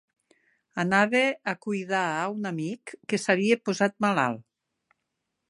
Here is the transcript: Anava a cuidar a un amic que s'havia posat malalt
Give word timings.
Anava 0.83 1.21
a 1.53 1.55
cuidar 1.65 2.01
a 2.23 2.25
un 2.37 2.51
amic 2.53 2.95
que 3.13 3.21
s'havia 3.27 3.61
posat 3.69 3.99
malalt 4.09 4.47